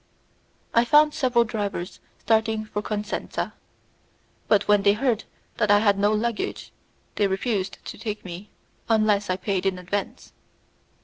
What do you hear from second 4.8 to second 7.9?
they heard that I had no luggage, they refused